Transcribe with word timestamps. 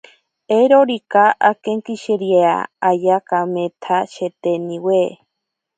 Eirorika 0.55 1.23
akenkishirea 1.49 2.55
ayaa 2.89 3.21
kametsa 3.29 3.95
sheeteniwe. 4.13 5.01